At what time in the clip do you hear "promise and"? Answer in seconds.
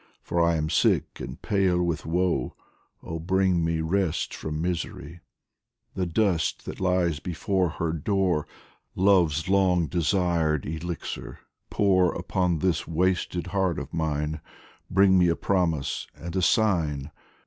15.35-16.35